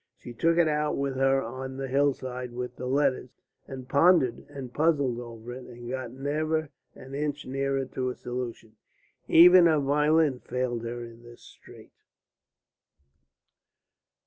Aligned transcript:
She 0.17 0.33
took 0.33 0.57
it 0.57 0.67
out 0.67 0.97
with 0.97 1.15
her 1.17 1.43
on 1.43 1.77
the 1.77 1.87
hillside 1.87 2.53
with 2.53 2.75
the 2.75 2.87
letters, 2.87 3.29
and 3.67 3.87
pondered 3.87 4.47
and 4.49 4.73
puzzled 4.73 5.19
over 5.19 5.53
it 5.53 5.65
and 5.65 5.87
got 5.91 6.09
never 6.11 6.69
an 6.95 7.13
inch 7.13 7.45
nearer 7.45 7.85
to 7.85 8.09
a 8.09 8.15
solution. 8.15 8.77
Even 9.27 9.67
her 9.67 9.77
violin 9.79 10.39
failed 10.39 10.83
her 10.85 11.03
in 11.05 11.21
this 11.21 11.41
strait. 11.43 11.91